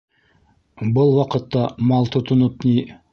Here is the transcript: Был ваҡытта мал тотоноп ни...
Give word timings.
Был 0.95 1.13
ваҡытта 1.17 1.65
мал 1.91 2.09
тотоноп 2.17 2.67
ни... 2.69 2.75